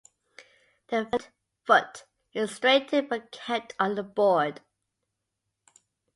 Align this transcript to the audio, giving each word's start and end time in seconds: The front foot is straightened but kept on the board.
The 0.87 1.05
front 1.05 1.29
foot 1.63 2.05
is 2.33 2.55
straightened 2.55 3.07
but 3.09 3.31
kept 3.31 3.73
on 3.79 3.93
the 3.93 4.01
board. 4.01 4.61